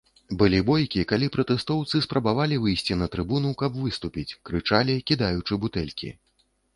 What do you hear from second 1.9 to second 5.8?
спрабавалі выйсці на трыбуну, каб выступіць, крычалі, кідаючы